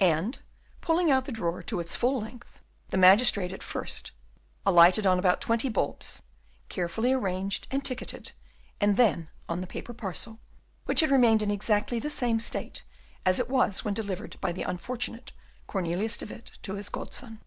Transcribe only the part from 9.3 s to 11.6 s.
on the paper parcel, which had remained in